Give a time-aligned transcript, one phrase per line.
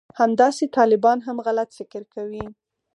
[0.19, 2.45] همداسې طالبان هم غلط فکر کوي